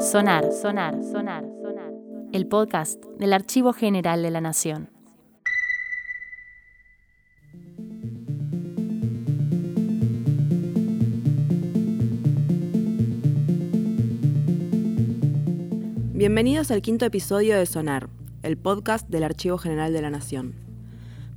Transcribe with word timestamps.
Sonar, 0.00 0.52
sonar, 0.52 1.02
sonar, 1.02 1.44
sonar. 1.62 1.92
El 2.32 2.46
podcast 2.46 3.02
del 3.18 3.32
Archivo 3.32 3.72
General 3.72 4.22
de 4.22 4.30
la 4.30 4.40
Nación. 4.40 4.90
Bienvenidos 16.12 16.70
al 16.70 16.82
quinto 16.82 17.06
episodio 17.06 17.56
de 17.56 17.66
Sonar, 17.66 18.08
el 18.42 18.56
podcast 18.56 19.08
del 19.08 19.24
Archivo 19.24 19.58
General 19.58 19.92
de 19.92 20.02
la 20.02 20.10
Nación. 20.10 20.54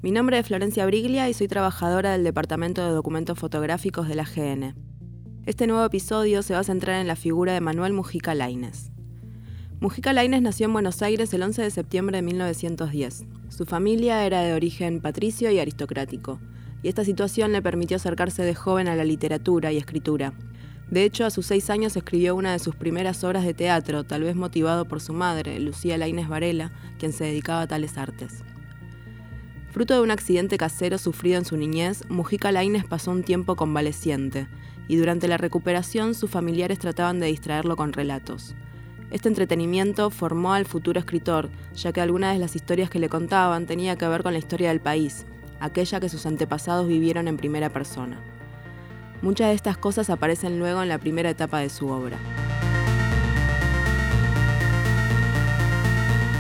Mi 0.02 0.12
nombre 0.12 0.38
es 0.40 0.46
Florencia 0.46 0.86
Briglia 0.86 1.30
y 1.30 1.34
soy 1.34 1.48
trabajadora 1.48 2.12
del 2.12 2.24
Departamento 2.24 2.86
de 2.86 2.92
Documentos 2.92 3.40
Fotográficos 3.40 4.08
de 4.08 4.16
la 4.16 4.24
GN. 4.24 4.87
Este 5.48 5.66
nuevo 5.66 5.86
episodio 5.86 6.44
se 6.44 6.56
va 6.56 6.60
a 6.60 6.64
centrar 6.66 7.00
en 7.00 7.08
la 7.08 7.16
figura 7.16 7.54
de 7.54 7.62
Manuel 7.62 7.94
Mujica 7.94 8.36
Laines. 8.36 8.92
Mujica 9.80 10.12
Laines 10.12 10.42
nació 10.42 10.66
en 10.66 10.74
Buenos 10.74 11.02
Aires 11.02 11.34
el 11.34 11.42
11 11.42 11.62
de 11.62 11.72
septiembre 11.72 12.18
de 12.18 12.22
1910. 12.24 13.24
Su 13.48 13.66
familia 13.66 14.26
era 14.26 14.42
de 14.42 14.54
origen 14.54 15.00
patricio 15.00 15.50
y 15.50 15.60
aristocrático, 15.60 16.42
y 16.84 16.90
esta 16.90 17.06
situación 17.06 17.54
le 17.54 17.62
permitió 17.62 17.96
acercarse 17.96 18.44
de 18.44 18.56
joven 18.56 18.90
a 18.90 18.96
la 18.98 19.06
literatura 19.06 19.72
y 19.72 19.78
escritura. 19.78 20.34
De 20.92 21.06
hecho, 21.06 21.26
a 21.26 21.30
sus 21.30 21.46
seis 21.46 21.70
años 21.70 21.96
escribió 21.96 22.36
una 22.36 22.52
de 22.52 22.60
sus 22.60 22.76
primeras 22.76 23.24
obras 23.24 23.46
de 23.46 23.54
teatro, 23.54 24.04
tal 24.04 24.24
vez 24.24 24.36
motivado 24.36 24.84
por 24.84 25.00
su 25.00 25.14
madre, 25.14 25.62
Lucía 25.62 25.98
Laines 25.98 26.28
Varela, 26.28 26.74
quien 27.00 27.14
se 27.14 27.24
dedicaba 27.24 27.62
a 27.62 27.68
tales 27.68 27.98
artes. 27.98 28.44
Fruto 29.72 29.94
de 29.94 30.02
un 30.02 30.12
accidente 30.12 30.58
casero 30.58 30.98
sufrido 30.98 31.38
en 31.38 31.46
su 31.46 31.56
niñez, 31.56 32.04
Mujica 32.10 32.52
Laines 32.52 32.84
pasó 32.84 33.12
un 33.12 33.24
tiempo 33.24 33.56
convaleciente, 33.56 34.48
y 34.88 34.96
durante 34.96 35.28
la 35.28 35.38
recuperación 35.38 36.14
sus 36.16 36.30
familiares 36.30 36.80
trataban 36.80 37.20
de 37.20 37.28
distraerlo 37.28 37.76
con 37.76 37.94
relatos. 37.94 38.56
Este 39.10 39.30
entretenimiento 39.30 40.10
formó 40.10 40.54
al 40.54 40.66
futuro 40.66 41.00
escritor, 41.00 41.50
ya 41.74 41.94
que 41.94 42.02
algunas 42.02 42.34
de 42.34 42.40
las 42.40 42.56
historias 42.56 42.90
que 42.90 43.00
le 43.00 43.10
contaban 43.10 43.66
tenía 43.66 43.98
que 43.98 44.08
ver 44.08 44.24
con 44.24 44.34
la 44.34 44.40
historia 44.40 44.70
del 44.70 44.82
país, 44.82 45.26
aquella 45.60 46.00
que 46.00 46.10
sus 46.10 46.26
antepasados 46.26 46.88
vivieron 46.88 47.28
en 47.28 47.38
primera 47.38 47.70
persona. 47.70 48.20
Muchas 49.22 49.48
de 49.48 49.56
estas 49.56 49.78
cosas 49.78 50.10
aparecen 50.10 50.60
luego 50.60 50.84
en 50.84 50.90
la 50.90 50.98
primera 51.00 51.30
etapa 51.30 51.60
de 51.60 51.70
su 51.70 51.88
obra. 51.88 52.18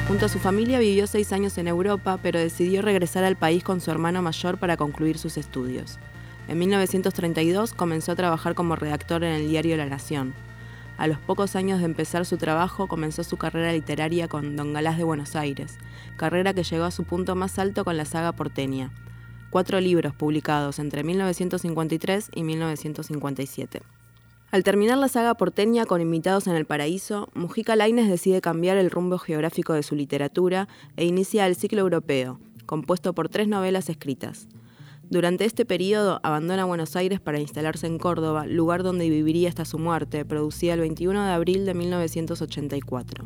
Junto 0.08 0.28
a 0.28 0.30
su 0.30 0.40
familia 0.40 0.80
vivió 0.80 1.06
seis 1.06 1.34
años 1.34 1.58
en 1.58 1.68
Europa, 1.68 2.20
pero 2.22 2.40
decidió 2.40 2.82
regresar 2.82 3.24
al 3.24 3.36
país 3.36 3.64
con 3.64 3.82
su 3.82 3.92
hermano 3.92 4.22
mayor 4.22 4.58
para 4.58 4.78
concluir 4.78 5.18
sus 5.18 5.38
estudios. 5.38 6.00
En 6.48 6.60
1932 6.60 7.74
comenzó 7.74 8.14
a 8.14 8.16
trabajar 8.16 8.56
como 8.56 8.78
redactor 8.78 9.24
en 9.26 9.34
el 9.34 9.50
diario 9.50 9.76
La 9.76 9.86
Nación. 9.86 10.34
A 10.98 11.06
los 11.08 11.20
pocos 11.20 11.58
años 11.58 11.80
de 11.80 11.86
empezar 11.86 12.26
su 12.26 12.38
trabajo 12.38 12.88
comenzó 12.88 13.24
su 13.24 13.36
carrera 13.36 13.74
literaria 13.74 14.30
con 14.30 14.56
Don 14.56 14.72
Galás 14.72 14.98
de 14.98 15.04
Buenos 15.04 15.36
Aires, 15.36 15.78
carrera 16.16 16.54
que 16.54 16.64
llegó 16.64 16.86
a 16.86 16.92
su 16.92 17.04
punto 17.04 17.36
más 17.36 17.60
alto 17.60 17.84
con 17.84 17.98
la 17.98 18.06
saga 18.06 18.32
porteña. 18.32 18.92
Cuatro 19.50 19.82
libros 19.82 20.16
publicados 20.16 20.80
entre 20.80 21.04
1953 21.04 22.32
y 22.34 22.44
1957. 22.44 23.82
Al 24.50 24.64
terminar 24.64 24.98
la 24.98 25.10
saga 25.10 25.34
porteña 25.36 25.86
con 25.86 26.00
Invitados 26.00 26.48
en 26.48 26.56
el 26.56 26.66
Paraíso, 26.66 27.28
Mujica 27.34 27.76
Laines 27.76 28.10
decide 28.10 28.40
cambiar 28.40 28.78
el 28.78 28.90
rumbo 28.90 29.18
geográfico 29.18 29.74
de 29.74 29.84
su 29.84 29.96
literatura 29.96 30.70
e 30.96 31.04
inicia 31.04 31.46
el 31.46 31.58
ciclo 31.58 31.82
europeo, 31.82 32.40
compuesto 32.66 33.14
por 33.14 33.28
tres 33.28 33.50
novelas 33.50 33.90
escritas. 33.90 34.48
Durante 35.10 35.46
este 35.46 35.64
periodo 35.64 36.20
abandona 36.22 36.66
Buenos 36.66 36.98
Aires 36.98 37.22
para 37.22 37.40
instalarse 37.40 37.88
en 37.88 37.98
Córdoba, 37.98 38.46
lugar 38.46 38.84
donde 38.84 39.10
viviría 39.10 39.48
hasta 39.48 39.64
su 39.64 39.80
muerte, 39.80 40.26
producida 40.26 40.74
el 40.74 40.82
21 40.82 41.24
de 41.24 41.32
abril 41.32 41.66
de 41.66 41.74
1984. 41.74 43.26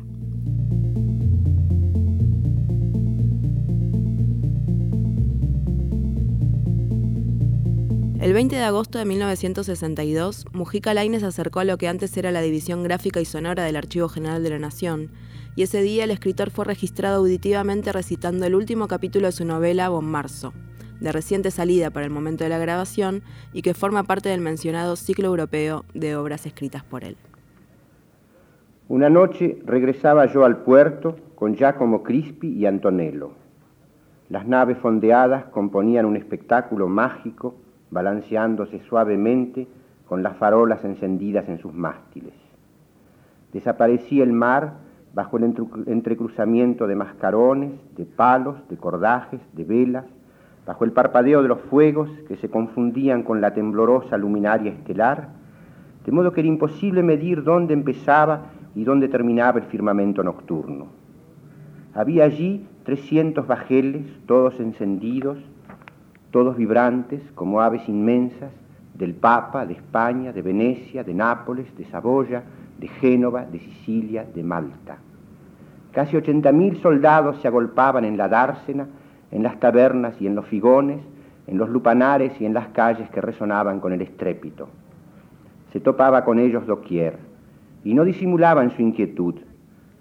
El 8.20 8.32
20 8.32 8.54
de 8.54 8.62
agosto 8.62 9.00
de 9.00 9.04
1962, 9.04 10.44
Mujica 10.52 10.94
Lainez 10.94 11.24
acercó 11.24 11.58
a 11.58 11.64
lo 11.64 11.78
que 11.78 11.88
antes 11.88 12.16
era 12.16 12.30
la 12.30 12.42
División 12.42 12.84
Gráfica 12.84 13.20
y 13.20 13.24
Sonora 13.24 13.64
del 13.64 13.74
Archivo 13.74 14.08
General 14.08 14.40
de 14.44 14.50
la 14.50 14.60
Nación, 14.60 15.10
y 15.56 15.64
ese 15.64 15.82
día 15.82 16.04
el 16.04 16.12
escritor 16.12 16.50
fue 16.52 16.64
registrado 16.64 17.16
auditivamente 17.16 17.90
recitando 17.90 18.46
el 18.46 18.54
último 18.54 18.86
capítulo 18.86 19.26
de 19.26 19.32
su 19.32 19.44
novela 19.44 19.88
Bon 19.88 20.04
Marzo 20.04 20.52
de 21.02 21.12
reciente 21.12 21.50
salida 21.50 21.90
para 21.90 22.06
el 22.06 22.12
momento 22.12 22.44
de 22.44 22.50
la 22.50 22.58
grabación 22.58 23.22
y 23.52 23.62
que 23.62 23.74
forma 23.74 24.04
parte 24.04 24.28
del 24.28 24.40
mencionado 24.40 24.94
ciclo 24.94 25.26
europeo 25.26 25.84
de 25.94 26.14
obras 26.14 26.46
escritas 26.46 26.84
por 26.84 27.02
él. 27.02 27.16
Una 28.88 29.10
noche 29.10 29.58
regresaba 29.66 30.26
yo 30.26 30.44
al 30.44 30.58
puerto 30.58 31.16
con 31.34 31.56
Giacomo 31.56 32.02
Crispi 32.02 32.48
y 32.48 32.66
Antonello. 32.66 33.32
Las 34.28 34.46
naves 34.46 34.78
fondeadas 34.78 35.46
componían 35.46 36.06
un 36.06 36.16
espectáculo 36.16 36.86
mágico, 36.86 37.56
balanceándose 37.90 38.80
suavemente 38.88 39.66
con 40.06 40.22
las 40.22 40.36
farolas 40.36 40.84
encendidas 40.84 41.48
en 41.48 41.58
sus 41.58 41.74
mástiles. 41.74 42.34
Desaparecía 43.52 44.22
el 44.22 44.32
mar 44.32 44.74
bajo 45.14 45.36
el 45.36 45.54
entrecruzamiento 45.86 46.86
de 46.86 46.94
mascarones, 46.94 47.72
de 47.96 48.06
palos, 48.06 48.56
de 48.68 48.76
cordajes, 48.76 49.40
de 49.52 49.64
velas, 49.64 50.04
bajo 50.66 50.84
el 50.84 50.92
parpadeo 50.92 51.42
de 51.42 51.48
los 51.48 51.60
fuegos 51.62 52.10
que 52.28 52.36
se 52.36 52.48
confundían 52.48 53.22
con 53.22 53.40
la 53.40 53.52
temblorosa 53.52 54.16
luminaria 54.16 54.72
estelar, 54.72 55.30
de 56.04 56.12
modo 56.12 56.32
que 56.32 56.40
era 56.40 56.48
imposible 56.48 57.02
medir 57.02 57.42
dónde 57.42 57.74
empezaba 57.74 58.46
y 58.74 58.84
dónde 58.84 59.08
terminaba 59.08 59.58
el 59.58 59.66
firmamento 59.66 60.22
nocturno. 60.22 60.86
Había 61.94 62.24
allí 62.24 62.66
300 62.84 63.46
bajeles, 63.46 64.06
todos 64.26 64.58
encendidos, 64.60 65.38
todos 66.30 66.56
vibrantes 66.56 67.22
como 67.34 67.60
aves 67.60 67.88
inmensas, 67.88 68.50
del 68.94 69.14
Papa, 69.14 69.66
de 69.66 69.74
España, 69.74 70.32
de 70.32 70.42
Venecia, 70.42 71.02
de 71.02 71.14
Nápoles, 71.14 71.74
de 71.76 71.84
Saboya, 71.86 72.42
de 72.78 72.88
Génova, 72.88 73.44
de 73.44 73.58
Sicilia, 73.58 74.26
de 74.32 74.42
Malta. 74.42 74.98
Casi 75.92 76.16
80.000 76.16 76.80
soldados 76.80 77.40
se 77.40 77.48
agolpaban 77.48 78.04
en 78.04 78.16
la 78.16 78.28
dársena 78.28 78.86
en 79.32 79.42
las 79.42 79.58
tabernas 79.58 80.14
y 80.20 80.26
en 80.26 80.34
los 80.34 80.46
figones, 80.46 81.00
en 81.46 81.58
los 81.58 81.68
lupanares 81.68 82.38
y 82.40 82.46
en 82.46 82.54
las 82.54 82.68
calles 82.68 83.10
que 83.10 83.20
resonaban 83.20 83.80
con 83.80 83.92
el 83.92 84.02
estrépito. 84.02 84.68
Se 85.72 85.80
topaba 85.80 86.24
con 86.24 86.38
ellos 86.38 86.66
doquier, 86.66 87.18
y 87.82 87.94
no 87.94 88.04
disimulaban 88.04 88.70
su 88.70 88.82
inquietud, 88.82 89.36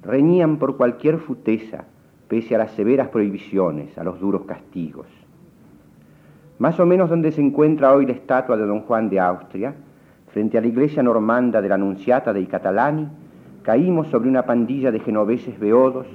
reñían 0.03 0.58
por 0.58 0.78
cualquier 0.78 1.18
futeza, 1.18 1.86
pese 2.28 2.56
a 2.56 2.59
las 2.59 2.72
severas 2.72 3.08
prohibiciones, 3.09 3.97
a 3.97 4.03
los 4.03 4.20
duros 4.20 4.44
castigos. 4.44 5.08
Más 6.59 6.80
o 6.80 6.86
menos 6.86 7.09
donde 7.09 7.31
se 7.31 7.41
encuentra 7.41 7.94
hoy 7.94 8.06
la 8.06 8.14
estatua 8.14 8.56
de 8.58 8.66
don 8.66 8.81
Juan 8.81 9.09
de 9.09 9.20
Austria, 9.20 9.74
frente 10.28 10.58
a 10.58 10.62
la 10.62 10.68
iglesia 10.68 11.02
normanda 11.02 11.62
de 11.62 11.70
la 11.70 11.75
Anunciata 11.75 12.34
de 12.34 12.46
Catalani, 12.46 13.08
caímos 13.64 14.08
sobre 14.08 14.30
una 14.30 14.46
pandilla 14.46 14.91
de 14.91 15.00
genoveses 15.00 15.59
beodos 15.59 16.06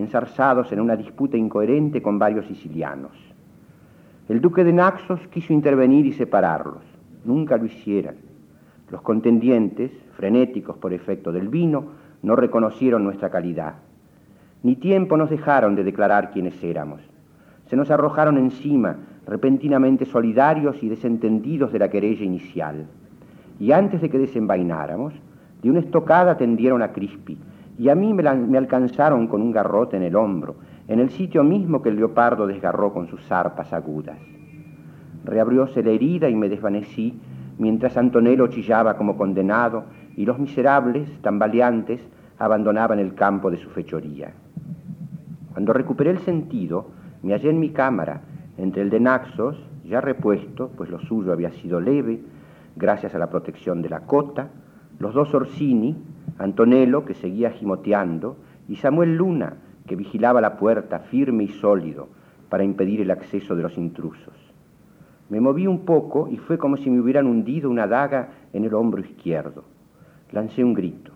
enzarzados 0.00 0.72
en 0.72 0.80
una 0.80 0.96
disputa 0.96 1.36
incoherente 1.36 2.02
con 2.02 2.18
varios 2.18 2.46
sicilianos. 2.46 3.12
El 4.28 4.40
duque 4.40 4.64
de 4.64 4.72
Naxos 4.72 5.20
quiso 5.28 5.52
intervenir 5.52 6.06
y 6.06 6.12
separarlos. 6.12 6.82
Nunca 7.24 7.56
lo 7.56 7.66
hicieran. 7.66 8.16
Los 8.90 9.02
contendientes, 9.02 9.92
frenéticos 10.16 10.76
por 10.76 10.92
efecto 10.92 11.32
del 11.32 11.48
vino, 11.48 11.84
no 12.22 12.36
reconocieron 12.36 13.04
nuestra 13.04 13.30
calidad. 13.30 13.74
Ni 14.62 14.76
tiempo 14.76 15.16
nos 15.16 15.30
dejaron 15.30 15.74
de 15.74 15.84
declarar 15.84 16.30
quiénes 16.30 16.62
éramos. 16.62 17.00
Se 17.66 17.76
nos 17.76 17.90
arrojaron 17.90 18.36
encima, 18.36 18.96
repentinamente 19.26 20.04
solidarios 20.04 20.82
y 20.82 20.88
desentendidos 20.88 21.72
de 21.72 21.78
la 21.78 21.88
querella 21.88 22.24
inicial. 22.24 22.86
Y 23.58 23.72
antes 23.72 24.00
de 24.00 24.10
que 24.10 24.18
desenvaináramos, 24.18 25.14
de 25.62 25.70
una 25.70 25.80
estocada 25.80 26.36
tendieron 26.36 26.82
a 26.82 26.92
Crispi, 26.92 27.38
y 27.80 27.88
a 27.88 27.94
mí 27.94 28.12
me, 28.12 28.58
alcanzaron 28.58 29.26
con 29.26 29.40
un 29.40 29.52
garrote 29.52 29.96
en 29.96 30.02
el 30.02 30.14
hombro, 30.14 30.56
en 30.86 31.00
el 31.00 31.08
sitio 31.08 31.42
mismo 31.42 31.80
que 31.80 31.88
el 31.88 31.96
leopardo 31.96 32.46
desgarró 32.46 32.92
con 32.92 33.08
sus 33.08 33.22
zarpas 33.22 33.72
agudas. 33.72 34.18
Reabrióse 35.24 35.82
la 35.82 35.88
herida 35.88 36.28
y 36.28 36.36
me 36.36 36.50
desvanecí, 36.50 37.18
mientras 37.56 37.96
Antonello 37.96 38.48
chillaba 38.48 38.98
como 38.98 39.16
condenado 39.16 39.84
y 40.14 40.26
los 40.26 40.38
miserables, 40.38 41.08
tambaleantes, 41.22 42.06
abandonaban 42.38 42.98
el 42.98 43.14
campo 43.14 43.50
de 43.50 43.56
su 43.56 43.70
fechoría. 43.70 44.30
Cuando 45.54 45.72
recuperé 45.72 46.10
el 46.10 46.18
sentido, 46.18 46.88
me 47.22 47.32
hallé 47.32 47.48
en 47.48 47.60
mi 47.60 47.70
cámara, 47.70 48.20
entre 48.58 48.82
el 48.82 48.90
de 48.90 49.00
Naxos, 49.00 49.56
ya 49.86 50.02
repuesto, 50.02 50.68
pues 50.76 50.90
lo 50.90 51.00
suyo 51.00 51.32
había 51.32 51.50
sido 51.52 51.80
leve, 51.80 52.20
gracias 52.76 53.14
a 53.14 53.18
la 53.18 53.30
protección 53.30 53.80
de 53.80 53.88
la 53.88 54.00
cota, 54.00 54.50
los 54.98 55.14
dos 55.14 55.32
Orsini, 55.32 55.96
Antonello, 56.40 57.04
que 57.04 57.12
seguía 57.12 57.50
gimoteando, 57.50 58.38
y 58.66 58.76
Samuel 58.76 59.14
Luna, 59.14 59.58
que 59.86 59.94
vigilaba 59.94 60.40
la 60.40 60.56
puerta 60.56 61.00
firme 61.00 61.44
y 61.44 61.48
sólido 61.48 62.08
para 62.48 62.64
impedir 62.64 63.02
el 63.02 63.10
acceso 63.10 63.54
de 63.54 63.62
los 63.62 63.76
intrusos. 63.76 64.34
Me 65.28 65.38
moví 65.38 65.66
un 65.66 65.84
poco 65.84 66.28
y 66.28 66.38
fue 66.38 66.56
como 66.56 66.78
si 66.78 66.88
me 66.88 66.98
hubieran 66.98 67.26
hundido 67.26 67.68
una 67.68 67.86
daga 67.86 68.30
en 68.54 68.64
el 68.64 68.72
hombro 68.72 69.02
izquierdo. 69.02 69.64
Lancé 70.32 70.64
un 70.64 70.72
grito. 70.72 71.12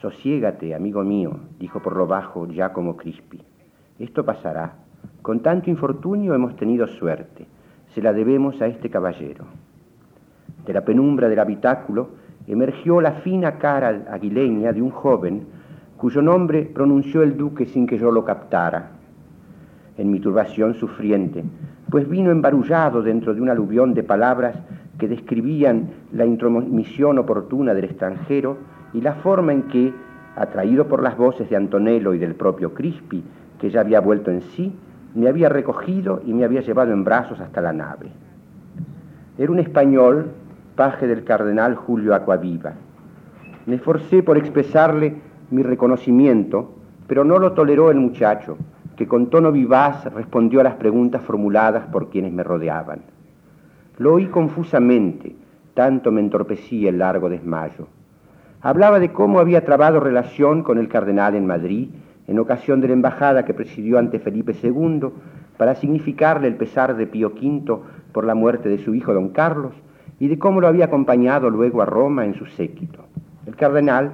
Sosiégate, 0.00 0.74
amigo 0.74 1.04
mío, 1.04 1.38
dijo 1.60 1.80
por 1.80 1.96
lo 1.96 2.08
bajo 2.08 2.46
Giacomo 2.48 2.96
Crispi. 2.96 3.40
Esto 4.00 4.24
pasará. 4.24 4.74
Con 5.22 5.40
tanto 5.40 5.70
infortunio 5.70 6.34
hemos 6.34 6.56
tenido 6.56 6.88
suerte. 6.88 7.46
Se 7.94 8.02
la 8.02 8.12
debemos 8.12 8.60
a 8.60 8.66
este 8.66 8.90
caballero. 8.90 9.44
De 10.66 10.72
la 10.72 10.84
penumbra 10.84 11.28
del 11.28 11.38
habitáculo 11.38 12.21
emergió 12.46 13.00
la 13.00 13.12
fina 13.12 13.58
cara 13.58 14.04
aguileña 14.10 14.72
de 14.72 14.82
un 14.82 14.90
joven 14.90 15.46
cuyo 15.96 16.20
nombre 16.20 16.64
pronunció 16.64 17.22
el 17.22 17.36
duque 17.36 17.66
sin 17.66 17.86
que 17.86 17.98
yo 17.98 18.10
lo 18.10 18.24
captara. 18.24 18.90
En 19.96 20.10
mi 20.10 20.18
turbación 20.18 20.74
sufriente, 20.74 21.44
pues 21.90 22.08
vino 22.08 22.30
embarullado 22.30 23.02
dentro 23.02 23.34
de 23.34 23.40
un 23.40 23.50
aluvión 23.50 23.94
de 23.94 24.02
palabras 24.02 24.56
que 24.98 25.06
describían 25.06 25.90
la 26.12 26.24
intromisión 26.24 27.18
oportuna 27.18 27.74
del 27.74 27.84
extranjero 27.84 28.56
y 28.92 29.00
la 29.00 29.14
forma 29.14 29.52
en 29.52 29.62
que, 29.64 29.92
atraído 30.36 30.88
por 30.88 31.02
las 31.02 31.16
voces 31.16 31.48
de 31.50 31.56
Antonello 31.56 32.14
y 32.14 32.18
del 32.18 32.34
propio 32.34 32.74
Crispi, 32.74 33.22
que 33.60 33.70
ya 33.70 33.80
había 33.80 34.00
vuelto 34.00 34.30
en 34.30 34.42
sí, 34.42 34.72
me 35.14 35.28
había 35.28 35.48
recogido 35.48 36.22
y 36.24 36.32
me 36.32 36.44
había 36.44 36.62
llevado 36.62 36.92
en 36.92 37.04
brazos 37.04 37.40
hasta 37.40 37.60
la 37.60 37.72
nave. 37.72 38.08
Era 39.38 39.52
un 39.52 39.58
español, 39.58 40.30
paje 40.74 41.06
del 41.06 41.24
cardenal 41.24 41.74
Julio 41.74 42.14
Acuaviva. 42.14 42.72
Me 43.66 43.76
esforcé 43.76 44.22
por 44.22 44.38
expresarle 44.38 45.16
mi 45.50 45.62
reconocimiento, 45.62 46.74
pero 47.06 47.24
no 47.24 47.38
lo 47.38 47.52
toleró 47.52 47.90
el 47.90 47.98
muchacho, 47.98 48.56
que 48.96 49.06
con 49.06 49.28
tono 49.28 49.52
vivaz 49.52 50.04
respondió 50.12 50.60
a 50.60 50.64
las 50.64 50.74
preguntas 50.74 51.22
formuladas 51.22 51.86
por 51.86 52.08
quienes 52.10 52.32
me 52.32 52.42
rodeaban. 52.42 53.02
Lo 53.98 54.14
oí 54.14 54.26
confusamente, 54.26 55.36
tanto 55.74 56.10
me 56.10 56.20
entorpecía 56.20 56.88
el 56.88 56.98
largo 56.98 57.28
desmayo. 57.28 57.88
Hablaba 58.62 58.98
de 58.98 59.12
cómo 59.12 59.40
había 59.40 59.64
trabado 59.64 60.00
relación 60.00 60.62
con 60.62 60.78
el 60.78 60.88
cardenal 60.88 61.34
en 61.34 61.46
Madrid 61.46 61.90
en 62.26 62.38
ocasión 62.38 62.80
de 62.80 62.88
la 62.88 62.94
embajada 62.94 63.44
que 63.44 63.54
presidió 63.54 63.98
ante 63.98 64.20
Felipe 64.20 64.54
II 64.62 65.08
para 65.56 65.74
significarle 65.74 66.48
el 66.48 66.56
pesar 66.56 66.96
de 66.96 67.06
Pío 67.06 67.32
V 67.34 67.80
por 68.12 68.24
la 68.24 68.34
muerte 68.34 68.68
de 68.68 68.78
su 68.78 68.94
hijo 68.94 69.12
don 69.12 69.30
Carlos 69.30 69.74
y 70.22 70.28
de 70.28 70.38
cómo 70.38 70.60
lo 70.60 70.68
había 70.68 70.84
acompañado 70.84 71.50
luego 71.50 71.82
a 71.82 71.84
Roma 71.84 72.24
en 72.24 72.34
su 72.34 72.46
séquito. 72.46 73.06
El 73.44 73.56
cardenal, 73.56 74.12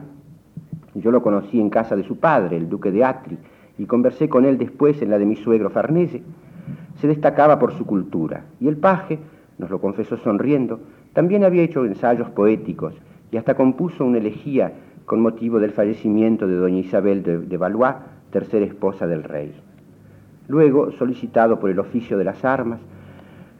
yo 0.95 1.11
lo 1.11 1.21
conocí 1.21 1.61
en 1.61 1.69
casa 1.69 1.97
de 1.97 2.03
su 2.03 2.19
padre, 2.19 2.57
el 2.57 2.71
duque 2.71 2.91
de 2.91 3.05
Atri, 3.05 3.37
y 3.77 3.85
conversé 3.85 4.27
con 4.27 4.47
él 4.47 4.57
después 4.57 5.03
en 5.03 5.11
la 5.11 5.19
de 5.19 5.27
mi 5.27 5.37
suegro 5.37 5.69
Farnese, 5.69 6.23
se 6.95 7.09
destacaba 7.09 7.59
por 7.59 7.75
su 7.75 7.85
cultura, 7.85 8.47
y 8.59 8.69
el 8.69 8.79
paje, 8.79 9.19
nos 9.59 9.69
lo 9.69 9.83
confesó 9.83 10.17
sonriendo, 10.17 10.81
también 11.13 11.45
había 11.45 11.63
hecho 11.63 11.85
ensayos 11.85 12.31
poéticos 12.31 12.95
y 13.31 13.37
hasta 13.37 13.55
compuso 13.55 14.07
una 14.07 14.17
elegía 14.17 14.73
con 15.05 15.21
motivo 15.21 15.61
del 15.61 15.73
fallecimiento 15.73 16.47
de 16.47 16.57
doña 16.57 16.79
Isabel 16.79 17.23
de, 17.23 17.57
Valois, 17.59 17.97
tercera 18.31 18.65
esposa 18.65 19.07
del 19.07 19.25
rey. 19.25 19.53
Luego, 20.47 20.91
solicitado 20.91 21.61
por 21.61 21.69
el 21.69 21.79
oficio 21.79 22.17
de 22.17 22.25
las 22.25 22.47
armas, 22.47 22.81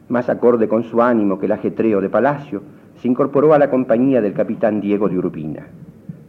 más 0.09 0.29
acorde 0.29 0.67
con 0.67 0.83
su 0.83 1.01
ánimo 1.01 1.39
que 1.39 1.45
el 1.45 1.51
ajetreo 1.53 2.01
de 2.01 2.09
palacio, 2.09 2.61
se 2.97 3.07
incorporó 3.07 3.53
a 3.53 3.59
la 3.59 3.69
compañía 3.69 4.21
del 4.21 4.33
capitán 4.33 4.81
Diego 4.81 5.07
de 5.07 5.17
Urbina. 5.17 5.67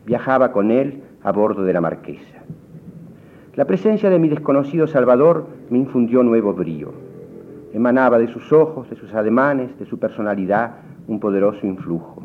Viajaba 0.07 0.53
con 0.53 0.71
él 0.71 1.03
a 1.23 1.33
bordo 1.33 1.65
de 1.65 1.73
la 1.73 1.81
marquesa. 1.81 2.39
La 3.57 3.65
presencia 3.65 4.09
de 4.11 4.19
mi 4.19 4.29
desconocido 4.29 4.87
Salvador 4.87 5.47
me 5.71 5.79
infundió 5.79 6.23
nuevo 6.23 6.53
brío. 6.53 6.93
Emanaba 7.73 8.19
de 8.19 8.29
sus 8.29 8.53
ojos, 8.53 8.89
de 8.89 8.97
sus 8.97 9.13
ademanes, 9.15 9.77
de 9.79 9.87
su 9.87 9.99
personalidad, 9.99 10.77
un 11.09 11.19
poderoso 11.19 11.67
influjo. 11.67 12.23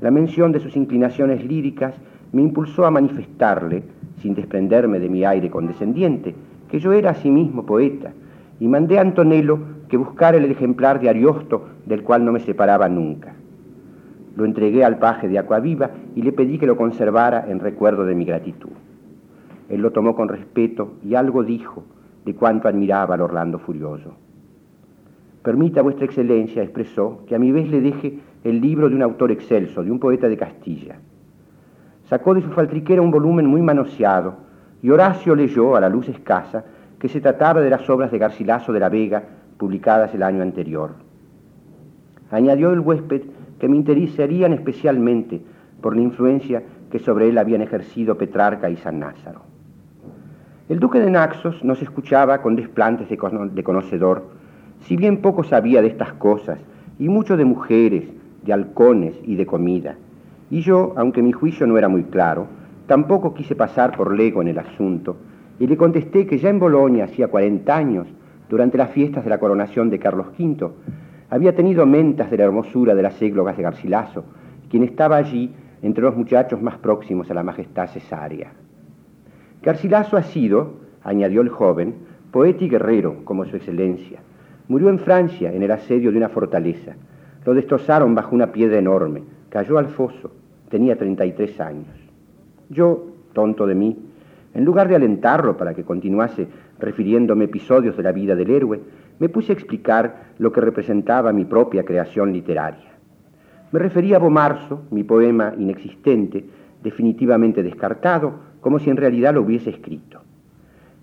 La 0.00 0.10
mención 0.10 0.52
de 0.52 0.60
sus 0.60 0.76
inclinaciones 0.76 1.44
líricas 1.44 1.94
me 2.32 2.42
impulsó 2.42 2.84
a 2.84 2.90
manifestarle, 2.90 3.84
sin 4.20 4.34
desprenderme 4.34 4.98
de 5.00 5.08
mi 5.08 5.24
aire 5.24 5.50
condescendiente, 5.50 6.34
que 6.68 6.78
yo 6.78 6.92
era 6.92 7.10
asimismo 7.10 7.64
poeta, 7.64 8.12
y 8.60 8.68
mandé 8.68 8.98
a 8.98 9.02
Antonello 9.02 9.58
que 9.88 9.96
buscara 9.96 10.36
el 10.36 10.50
ejemplar 10.50 11.00
de 11.00 11.08
Ariosto 11.08 11.68
del 11.86 12.02
cual 12.02 12.24
no 12.24 12.32
me 12.32 12.40
separaba 12.40 12.88
nunca. 12.88 13.34
Lo 14.36 14.44
entregué 14.44 14.84
al 14.84 14.98
paje 14.98 15.28
de 15.28 15.38
Acuaviva 15.38 15.90
y 16.14 16.22
le 16.22 16.32
pedí 16.32 16.58
que 16.58 16.66
lo 16.66 16.76
conservara 16.76 17.46
en 17.48 17.60
recuerdo 17.60 18.04
de 18.04 18.14
mi 18.14 18.24
gratitud. 18.24 18.70
Él 19.68 19.80
lo 19.80 19.92
tomó 19.92 20.14
con 20.14 20.28
respeto 20.28 20.94
y 21.04 21.14
algo 21.14 21.42
dijo 21.42 21.84
de 22.24 22.34
cuánto 22.34 22.68
admiraba 22.68 23.14
al 23.14 23.20
Orlando 23.20 23.58
Furioso. 23.58 24.14
Permita, 25.42 25.82
Vuestra 25.82 26.06
Excelencia, 26.06 26.62
expresó, 26.62 27.20
que 27.26 27.34
a 27.34 27.38
mi 27.38 27.52
vez 27.52 27.68
le 27.68 27.80
deje 27.80 28.18
el 28.44 28.60
libro 28.60 28.88
de 28.88 28.96
un 28.96 29.02
autor 29.02 29.30
excelso, 29.30 29.84
de 29.84 29.90
un 29.90 29.98
poeta 29.98 30.28
de 30.28 30.36
Castilla. 30.36 30.96
Sacó 32.04 32.34
de 32.34 32.42
su 32.42 32.50
faltriquera 32.50 33.02
un 33.02 33.10
volumen 33.10 33.46
muy 33.46 33.62
manoseado 33.62 34.36
y 34.82 34.90
Horacio 34.90 35.34
leyó, 35.34 35.76
a 35.76 35.80
la 35.80 35.88
luz 35.88 36.08
escasa, 36.08 36.64
que 36.98 37.08
se 37.08 37.20
trataba 37.20 37.60
de 37.60 37.70
las 37.70 37.88
obras 37.88 38.10
de 38.10 38.18
Garcilaso 38.18 38.72
de 38.72 38.80
la 38.80 38.88
Vega, 38.88 39.24
publicadas 39.58 40.14
el 40.14 40.22
año 40.22 40.42
anterior. 40.42 40.92
Añadió 42.30 42.72
el 42.72 42.80
huésped 42.80 43.22
que 43.58 43.68
me 43.68 43.76
interesarían 43.76 44.52
especialmente 44.52 45.40
por 45.80 45.94
la 45.94 46.02
influencia 46.02 46.62
que 46.90 46.98
sobre 46.98 47.28
él 47.28 47.38
habían 47.38 47.62
ejercido 47.62 48.18
Petrarca 48.18 48.70
y 48.70 48.76
San 48.76 49.00
Názaro. 49.00 49.42
El 50.68 50.80
duque 50.80 50.98
de 50.98 51.10
Naxos 51.10 51.62
nos 51.62 51.82
escuchaba 51.82 52.40
con 52.40 52.56
desplantes 52.56 53.08
de 53.08 53.62
conocedor, 53.62 54.24
si 54.80 54.96
bien 54.96 55.18
poco 55.18 55.44
sabía 55.44 55.82
de 55.82 55.88
estas 55.88 56.14
cosas, 56.14 56.58
y 56.98 57.08
mucho 57.08 57.36
de 57.36 57.44
mujeres, 57.44 58.04
de 58.44 58.52
halcones 58.52 59.14
y 59.24 59.36
de 59.36 59.46
comida. 59.46 59.96
Y 60.50 60.60
yo, 60.60 60.94
aunque 60.96 61.22
mi 61.22 61.32
juicio 61.32 61.66
no 61.66 61.76
era 61.76 61.88
muy 61.88 62.04
claro, 62.04 62.46
tampoco 62.86 63.34
quise 63.34 63.54
pasar 63.54 63.96
por 63.96 64.16
lego 64.16 64.42
en 64.42 64.48
el 64.48 64.58
asunto, 64.58 65.16
y 65.58 65.66
le 65.66 65.76
contesté 65.76 66.26
que 66.26 66.38
ya 66.38 66.50
en 66.50 66.58
Bolonia, 66.58 67.04
hacía 67.04 67.28
40 67.28 67.76
años, 67.76 68.06
durante 68.48 68.78
las 68.78 68.90
fiestas 68.90 69.24
de 69.24 69.30
la 69.30 69.38
coronación 69.38 69.90
de 69.90 69.98
Carlos 69.98 70.28
V, 70.38 70.70
había 71.30 71.54
tenido 71.54 71.86
mentas 71.86 72.30
de 72.30 72.36
la 72.36 72.44
hermosura 72.44 72.94
de 72.94 73.02
las 73.02 73.20
églogas 73.20 73.56
de 73.56 73.62
Garcilaso, 73.62 74.24
quien 74.68 74.82
estaba 74.82 75.16
allí 75.16 75.52
entre 75.82 76.02
los 76.02 76.16
muchachos 76.16 76.60
más 76.62 76.78
próximos 76.78 77.30
a 77.30 77.34
la 77.34 77.42
majestad 77.42 77.88
cesárea. 77.88 78.52
Garcilaso 79.62 80.16
ha 80.16 80.22
sido, 80.22 80.74
añadió 81.02 81.40
el 81.40 81.48
joven, 81.48 81.94
poeta 82.30 82.64
y 82.64 82.68
guerrero, 82.68 83.24
como 83.24 83.44
su 83.44 83.56
excelencia. 83.56 84.20
Murió 84.68 84.88
en 84.88 84.98
Francia 84.98 85.52
en 85.52 85.62
el 85.62 85.70
asedio 85.70 86.10
de 86.10 86.18
una 86.18 86.28
fortaleza. 86.28 86.96
Lo 87.44 87.54
destrozaron 87.54 88.14
bajo 88.14 88.34
una 88.34 88.52
piedra 88.52 88.78
enorme. 88.78 89.22
Cayó 89.50 89.78
al 89.78 89.88
foso. 89.88 90.30
Tenía 90.68 90.96
33 90.96 91.60
años. 91.60 91.94
Yo, 92.70 93.06
tonto 93.32 93.66
de 93.66 93.74
mí, 93.74 93.96
en 94.54 94.64
lugar 94.64 94.88
de 94.88 94.96
alentarlo 94.96 95.56
para 95.56 95.74
que 95.74 95.84
continuase 95.84 96.46
refiriéndome 96.78 97.46
episodios 97.46 97.96
de 97.96 98.02
la 98.02 98.12
vida 98.12 98.36
del 98.36 98.50
héroe, 98.50 98.80
me 99.18 99.28
puse 99.28 99.52
a 99.52 99.54
explicar 99.54 100.34
lo 100.38 100.52
que 100.52 100.60
representaba 100.60 101.32
mi 101.32 101.44
propia 101.44 101.84
creación 101.84 102.32
literaria. 102.32 102.92
Me 103.72 103.80
refería 103.80 104.16
a 104.16 104.20
Bomarzo, 104.20 104.84
mi 104.90 105.02
poema 105.02 105.52
inexistente, 105.58 106.44
definitivamente 106.82 107.62
descartado, 107.62 108.34
como 108.60 108.78
si 108.78 108.90
en 108.90 108.96
realidad 108.96 109.34
lo 109.34 109.42
hubiese 109.42 109.70
escrito. 109.70 110.20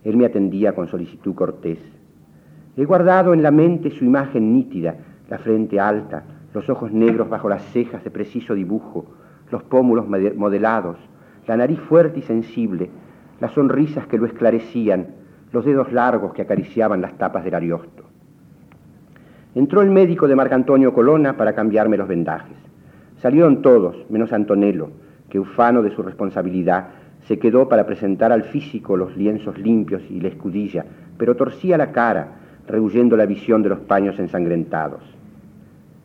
Él 0.04 0.16
me 0.16 0.26
atendía 0.26 0.74
con 0.74 0.88
solicitud 0.88 1.36
cortés. 1.36 1.80
He 2.78 2.86
guardado 2.86 3.34
en 3.34 3.44
la 3.44 3.52
mente 3.52 3.92
su 3.92 4.06
imagen 4.06 4.54
nítida, 4.54 4.96
la 5.30 5.38
frente 5.38 5.80
alta, 5.80 6.24
los 6.54 6.70
ojos 6.70 6.92
negros 6.92 7.30
bajo 7.30 7.50
las 7.50 7.64
cejas 7.72 8.04
de 8.04 8.12
preciso 8.12 8.56
dibujo, 8.56 9.06
los 9.52 9.64
pómulos 9.64 10.08
modelados, 10.08 10.98
la 11.48 11.58
nariz 11.58 11.80
fuerte 11.80 12.20
y 12.20 12.24
sensible, 12.24 12.90
las 13.42 13.52
sonrisas 13.54 14.06
que 14.06 14.20
lo 14.20 14.28
esclarecían, 14.28 15.08
los 15.52 15.66
dedos 15.66 15.92
largos 15.92 16.34
que 16.34 16.44
acariciaban 16.44 17.02
las 17.02 17.18
tapas 17.18 17.44
del 17.44 17.56
ariosto. 17.56 18.04
Entró 19.56 19.82
el 19.82 19.90
médico 19.90 20.28
de 20.28 20.36
Marcantonio 20.36 20.94
Colonna 20.94 21.36
para 21.36 21.54
cambiarme 21.54 21.98
los 21.98 22.08
vendajes. 22.08 22.56
Salieron 23.18 23.62
todos, 23.62 24.06
menos 24.10 24.32
Antonello, 24.32 24.92
que 25.28 25.40
ufano 25.40 25.82
de 25.82 25.92
su 25.92 26.04
responsabilidad, 26.04 26.90
se 27.24 27.40
quedó 27.40 27.68
para 27.68 27.86
presentar 27.86 28.32
al 28.32 28.44
físico 28.44 28.96
los 28.96 29.18
lienzos 29.18 29.58
limpios 29.58 30.04
y 30.10 30.22
la 30.22 30.30
escudilla, 30.30 30.86
pero 31.18 31.36
torcía 31.36 31.78
la 31.78 31.92
cara, 31.92 32.40
rehuyendo 32.68 33.18
la 33.18 33.26
visión 33.26 33.64
de 33.64 33.70
los 33.70 33.80
paños 33.80 34.20
ensangrentados. 34.20 35.02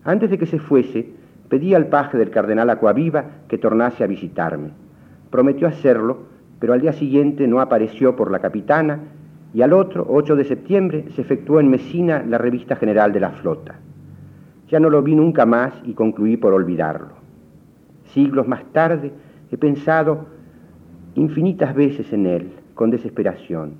Antes 0.04 0.30
de 0.30 0.38
que 0.38 0.46
se 0.46 0.58
fuese, 0.58 1.10
pedí 1.48 1.74
al 1.74 1.86
paje 1.86 2.16
del 2.16 2.30
cardenal 2.30 2.70
Acuaviva 2.70 3.24
que 3.46 3.58
tornase 3.58 4.04
a 4.04 4.06
visitarme. 4.06 4.70
Prometió 5.30 5.68
hacerlo, 5.68 6.35
pero 6.58 6.72
al 6.72 6.80
día 6.80 6.92
siguiente 6.92 7.46
no 7.46 7.60
apareció 7.60 8.16
por 8.16 8.30
la 8.30 8.38
capitana 8.38 9.00
y 9.52 9.62
al 9.62 9.72
otro, 9.72 10.06
8 10.08 10.36
de 10.36 10.44
septiembre, 10.44 11.04
se 11.14 11.22
efectuó 11.22 11.60
en 11.60 11.70
Mesina 11.70 12.24
la 12.26 12.38
revista 12.38 12.76
general 12.76 13.12
de 13.12 13.20
la 13.20 13.30
flota. 13.30 13.76
Ya 14.68 14.80
no 14.80 14.90
lo 14.90 15.02
vi 15.02 15.14
nunca 15.14 15.46
más 15.46 15.72
y 15.84 15.94
concluí 15.94 16.36
por 16.36 16.52
olvidarlo. 16.52 17.14
Siglos 18.12 18.48
más 18.48 18.64
tarde 18.72 19.12
he 19.50 19.56
pensado 19.56 20.26
infinitas 21.14 21.74
veces 21.74 22.12
en 22.12 22.26
él, 22.26 22.52
con 22.74 22.90
desesperación. 22.90 23.74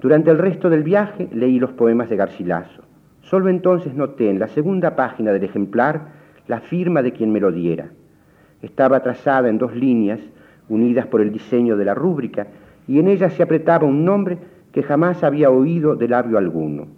Durante 0.00 0.30
el 0.30 0.38
resto 0.38 0.70
del 0.70 0.82
viaje 0.82 1.28
leí 1.32 1.58
los 1.58 1.72
poemas 1.72 2.10
de 2.10 2.16
Garcilaso. 2.16 2.82
Solo 3.22 3.48
entonces 3.48 3.94
noté 3.94 4.28
en 4.28 4.38
la 4.38 4.48
segunda 4.48 4.96
página 4.96 5.32
del 5.32 5.44
ejemplar 5.44 6.12
la 6.46 6.60
firma 6.60 7.02
de 7.02 7.12
quien 7.12 7.32
me 7.32 7.40
lo 7.40 7.50
diera. 7.50 7.88
Estaba 8.60 9.02
trazada 9.02 9.48
en 9.48 9.58
dos 9.58 9.74
líneas, 9.74 10.20
unidas 10.68 11.06
por 11.06 11.20
el 11.20 11.32
diseño 11.32 11.76
de 11.76 11.84
la 11.84 11.94
rúbrica, 11.94 12.46
y 12.86 12.98
en 12.98 13.08
ella 13.08 13.30
se 13.30 13.42
apretaba 13.42 13.86
un 13.86 14.04
nombre 14.04 14.38
que 14.72 14.82
jamás 14.82 15.22
había 15.22 15.50
oído 15.50 15.96
de 15.96 16.08
labio 16.08 16.38
alguno, 16.38 16.88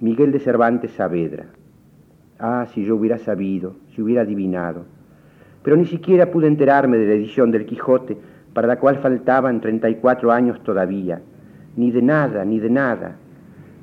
Miguel 0.00 0.32
de 0.32 0.40
Cervantes 0.40 0.92
Saavedra. 0.92 1.46
Ah, 2.38 2.66
si 2.72 2.84
yo 2.84 2.96
hubiera 2.96 3.18
sabido, 3.18 3.76
si 3.94 4.02
hubiera 4.02 4.22
adivinado. 4.22 4.84
Pero 5.62 5.76
ni 5.76 5.86
siquiera 5.86 6.30
pude 6.30 6.46
enterarme 6.46 6.98
de 6.98 7.06
la 7.06 7.14
edición 7.14 7.50
del 7.50 7.64
Quijote, 7.64 8.16
para 8.52 8.68
la 8.68 8.78
cual 8.78 8.98
faltaban 8.98 9.60
34 9.60 10.30
años 10.30 10.62
todavía, 10.62 11.20
ni 11.76 11.90
de 11.90 12.02
nada, 12.02 12.44
ni 12.44 12.60
de 12.60 12.70
nada. 12.70 13.16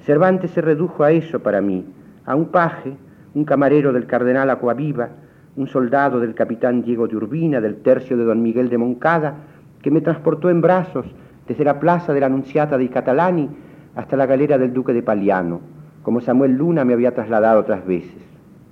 Cervantes 0.05 0.51
se 0.51 0.61
redujo 0.61 1.03
a 1.03 1.11
eso 1.11 1.41
para 1.41 1.61
mí, 1.61 1.85
a 2.25 2.35
un 2.35 2.45
paje, 2.45 2.93
un 3.33 3.43
camarero 3.43 3.93
del 3.93 4.05
cardenal 4.05 4.49
Acuaviva, 4.49 5.09
un 5.55 5.67
soldado 5.67 6.19
del 6.19 6.33
capitán 6.33 6.81
Diego 6.81 7.07
de 7.07 7.15
Urbina, 7.15 7.59
del 7.59 7.77
tercio 7.77 8.17
de 8.17 8.23
don 8.23 8.41
Miguel 8.41 8.69
de 8.69 8.77
Moncada, 8.77 9.35
que 9.81 9.91
me 9.91 10.01
transportó 10.01 10.49
en 10.49 10.61
brazos 10.61 11.05
desde 11.47 11.63
la 11.63 11.79
plaza 11.79 12.13
de 12.13 12.19
la 12.19 12.27
Anunciata 12.27 12.77
de 12.77 12.89
Catalani 12.89 13.49
hasta 13.95 14.15
la 14.15 14.25
galera 14.25 14.57
del 14.57 14.73
duque 14.73 14.93
de 14.93 15.03
Paliano, 15.03 15.59
como 16.03 16.21
Samuel 16.21 16.53
Luna 16.53 16.85
me 16.85 16.93
había 16.93 17.13
trasladado 17.13 17.59
otras 17.59 17.85
veces. 17.85 18.21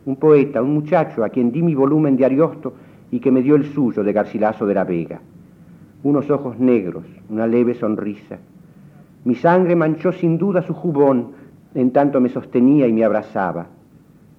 Un 0.06 0.16
poeta, 0.16 0.62
un 0.62 0.74
muchacho 0.74 1.24
a 1.24 1.30
quien 1.30 1.52
di 1.52 1.62
mi 1.62 1.76
volumen 1.76 2.16
de 2.16 2.26
Ariosto 2.26 2.74
y 3.12 3.20
que 3.20 3.32
me 3.32 3.42
dio 3.42 3.56
el 3.56 3.66
suyo 3.66 4.04
de 4.04 4.14
Garcilaso 4.14 4.66
de 4.66 4.74
la 4.74 4.86
Vega. 4.86 5.20
Unos 6.04 6.30
ojos 6.30 6.58
negros, 6.60 7.04
una 7.30 7.46
leve 7.46 7.74
sonrisa. 7.74 8.38
Mi 9.26 9.36
sangre 9.36 9.76
manchó 9.76 10.14
sin 10.14 10.38
duda 10.38 10.62
su 10.62 10.74
jubón 10.74 11.40
en 11.76 11.92
tanto 11.92 12.20
me 12.20 12.30
sostenía 12.30 12.88
y 12.88 12.94
me 12.94 13.04
abrazaba. 13.04 13.68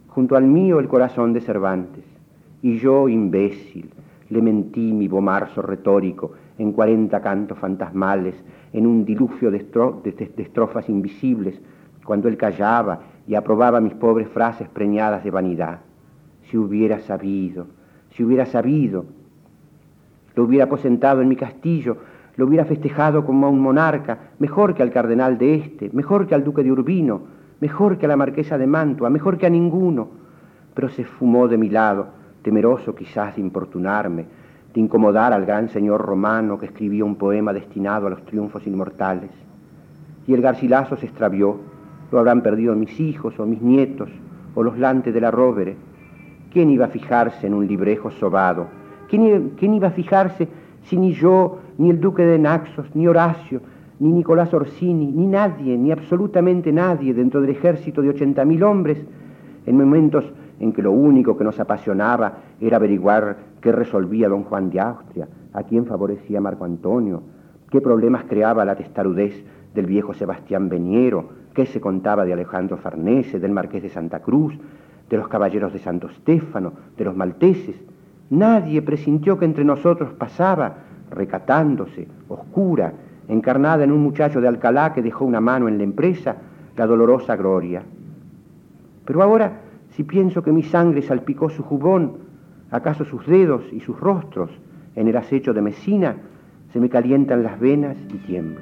Junto 0.08 0.36
al 0.36 0.44
mío 0.44 0.80
el 0.80 0.88
corazón 0.88 1.32
de 1.32 1.40
Cervantes. 1.40 2.04
Y 2.62 2.78
yo, 2.78 3.08
imbécil, 3.08 3.90
le 4.28 4.42
mentí 4.42 4.92
mi 4.92 5.08
bomarzo 5.08 5.62
retórico 5.62 6.32
en 6.58 6.72
cuarenta 6.72 7.20
cantos 7.20 7.58
fantasmales, 7.58 8.34
en 8.72 8.86
un 8.86 9.04
diluvio 9.04 9.50
de, 9.50 9.66
estrofas 10.36 10.88
invisibles, 10.88 11.60
cuando 12.04 12.28
él 12.28 12.36
callaba 12.36 13.00
y 13.26 13.34
aprobaba 13.34 13.80
mis 13.80 13.94
pobres 13.94 14.28
frases 14.28 14.68
preñadas 14.68 15.24
de 15.24 15.30
vanidad. 15.30 15.80
Si 16.42 16.58
hubiera 16.58 17.00
sabido, 17.00 17.66
si 18.10 18.24
hubiera 18.24 18.46
sabido, 18.46 19.06
lo 20.34 20.44
hubiera 20.44 20.64
aposentado 20.64 21.22
en 21.22 21.28
mi 21.28 21.36
castillo, 21.36 21.96
lo 22.36 22.46
hubiera 22.46 22.64
festejado 22.64 23.24
como 23.24 23.46
a 23.46 23.50
un 23.50 23.60
monarca, 23.60 24.18
mejor 24.38 24.74
que 24.74 24.82
al 24.82 24.90
cardenal 24.90 25.38
de 25.38 25.54
este, 25.54 25.90
mejor 25.92 26.26
que 26.26 26.34
al 26.34 26.44
duque 26.44 26.62
de 26.62 26.72
Urbino, 26.72 27.22
mejor 27.60 27.98
que 27.98 28.06
a 28.06 28.08
la 28.08 28.16
marquesa 28.16 28.58
de 28.58 28.66
Mantua, 28.66 29.10
mejor 29.10 29.38
que 29.38 29.46
a 29.46 29.50
ninguno. 29.50 30.08
Pero 30.74 30.88
se 30.88 31.04
fumó 31.04 31.48
de 31.48 31.58
mi 31.58 31.68
lado, 31.68 32.19
temeroso 32.42 32.94
quizás 32.94 33.36
de 33.36 33.42
importunarme, 33.42 34.26
de 34.72 34.80
incomodar 34.80 35.32
al 35.32 35.44
gran 35.44 35.68
señor 35.68 36.00
romano 36.00 36.58
que 36.58 36.66
escribía 36.66 37.04
un 37.04 37.16
poema 37.16 37.52
destinado 37.52 38.06
a 38.06 38.10
los 38.10 38.24
triunfos 38.24 38.66
inmortales. 38.66 39.30
Y 40.26 40.34
el 40.34 40.42
garcilaso 40.42 40.96
se 40.96 41.06
extravió, 41.06 41.58
lo 42.12 42.18
habrán 42.18 42.42
perdido 42.42 42.74
mis 42.76 42.98
hijos 43.00 43.38
o 43.38 43.46
mis 43.46 43.60
nietos 43.60 44.10
o 44.54 44.62
los 44.62 44.78
lantes 44.78 45.12
de 45.14 45.20
la 45.20 45.30
Rovere. 45.30 45.76
¿Quién 46.52 46.70
iba 46.70 46.86
a 46.86 46.88
fijarse 46.88 47.46
en 47.46 47.54
un 47.54 47.66
librejo 47.66 48.10
sobado? 48.10 48.66
¿Quién, 49.08 49.50
¿Quién 49.56 49.74
iba 49.74 49.88
a 49.88 49.92
fijarse 49.92 50.48
si 50.82 50.96
ni 50.96 51.12
yo, 51.12 51.58
ni 51.78 51.90
el 51.90 52.00
duque 52.00 52.24
de 52.24 52.38
Naxos, 52.38 52.86
ni 52.94 53.06
Horacio, 53.06 53.60
ni 53.98 54.12
Nicolás 54.12 54.52
Orsini, 54.54 55.06
ni 55.12 55.26
nadie, 55.26 55.76
ni 55.76 55.92
absolutamente 55.92 56.72
nadie 56.72 57.12
dentro 57.12 57.40
del 57.40 57.50
ejército 57.50 58.00
de 58.02 58.08
ochenta 58.08 58.44
mil 58.44 58.62
hombres, 58.62 58.98
en 59.66 59.76
momentos 59.76 60.24
en 60.60 60.72
que 60.72 60.82
lo 60.82 60.92
único 60.92 61.36
que 61.36 61.44
nos 61.44 61.58
apasionaba 61.58 62.34
era 62.60 62.76
averiguar 62.76 63.36
qué 63.60 63.72
resolvía 63.72 64.28
don 64.28 64.44
Juan 64.44 64.70
de 64.70 64.78
Austria, 64.80 65.26
a 65.52 65.62
quién 65.64 65.86
favorecía 65.86 66.40
Marco 66.40 66.64
Antonio, 66.64 67.22
qué 67.70 67.80
problemas 67.80 68.24
creaba 68.24 68.64
la 68.64 68.76
testarudez 68.76 69.42
del 69.74 69.86
viejo 69.86 70.12
Sebastián 70.12 70.68
Beniero, 70.68 71.30
qué 71.54 71.66
se 71.66 71.80
contaba 71.80 72.24
de 72.24 72.34
Alejandro 72.34 72.76
Farnese, 72.76 73.40
del 73.40 73.52
marqués 73.52 73.82
de 73.82 73.88
Santa 73.88 74.20
Cruz, 74.20 74.54
de 75.08 75.16
los 75.16 75.28
caballeros 75.28 75.72
de 75.72 75.78
Santo 75.78 76.08
Estéfano, 76.08 76.72
de 76.96 77.04
los 77.04 77.16
malteses. 77.16 77.76
Nadie 78.28 78.82
presintió 78.82 79.38
que 79.38 79.46
entre 79.46 79.64
nosotros 79.64 80.12
pasaba, 80.12 80.74
recatándose, 81.10 82.06
oscura, 82.28 82.92
encarnada 83.28 83.82
en 83.82 83.92
un 83.92 84.00
muchacho 84.00 84.40
de 84.40 84.48
Alcalá 84.48 84.92
que 84.92 85.02
dejó 85.02 85.24
una 85.24 85.40
mano 85.40 85.68
en 85.68 85.78
la 85.78 85.84
empresa, 85.84 86.36
la 86.76 86.86
dolorosa 86.86 87.34
gloria. 87.36 87.82
Pero 89.04 89.22
ahora 89.22 89.69
si 89.90 90.04
pienso 90.04 90.42
que 90.42 90.52
mi 90.52 90.62
sangre 90.62 91.02
salpicó 91.02 91.50
su 91.50 91.62
jubón, 91.62 92.18
acaso 92.70 93.04
sus 93.04 93.26
dedos 93.26 93.64
y 93.72 93.80
sus 93.80 93.98
rostros 93.98 94.50
en 94.94 95.08
el 95.08 95.16
acecho 95.16 95.52
de 95.52 95.62
Mesina, 95.62 96.16
se 96.72 96.80
me 96.80 96.88
calientan 96.88 97.42
las 97.42 97.58
venas 97.58 97.96
y 98.08 98.18
tiemblo. 98.18 98.60